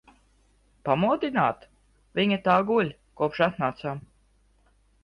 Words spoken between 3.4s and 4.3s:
atnācām.